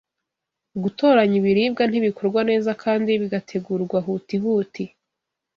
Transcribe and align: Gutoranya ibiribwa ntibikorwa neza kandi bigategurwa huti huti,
Gutoranya 0.81 1.35
ibiribwa 1.41 1.83
ntibikorwa 1.87 2.39
neza 2.49 2.71
kandi 2.83 3.11
bigategurwa 3.21 3.97
huti 4.05 4.35
huti, 4.43 4.83